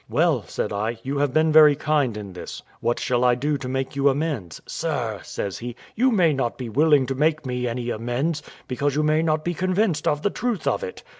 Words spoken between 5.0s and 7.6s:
says he, "you may not be willing to make